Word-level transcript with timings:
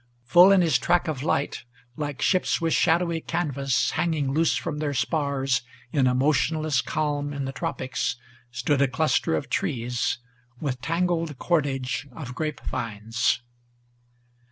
Full 0.23 0.51
in 0.51 0.61
his 0.61 0.79
track 0.79 1.07
of 1.07 1.21
light, 1.21 1.63
like 1.95 2.23
ships 2.23 2.59
with 2.59 2.73
shadowy 2.73 3.21
canvas 3.21 3.91
Hanging 3.91 4.31
loose 4.33 4.55
from 4.55 4.79
their 4.79 4.95
spars 4.95 5.61
in 5.91 6.07
a 6.07 6.15
motionless 6.15 6.81
calm 6.81 7.31
in 7.31 7.45
the 7.45 7.51
tropics, 7.51 8.15
Stood 8.49 8.81
a 8.81 8.87
cluster 8.87 9.35
of 9.35 9.47
trees, 9.47 10.17
with 10.59 10.81
tangled 10.81 11.37
cordage 11.37 12.07
of 12.13 12.33
grape 12.33 12.61
vines. 12.61 13.43